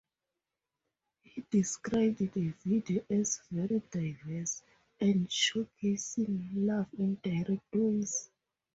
He 1.21 1.45
described 1.51 2.17
the 2.33 2.53
video 2.65 3.03
as 3.07 3.39
"very 3.51 3.83
diverse" 3.91 4.63
and 4.99 5.27
showcasing 5.29 6.55
"love 6.65 6.89
in 6.97 7.13
different 7.21 7.61
ways". 7.71 8.31